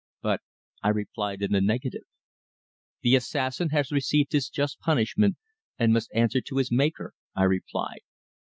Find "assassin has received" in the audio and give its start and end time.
3.15-4.31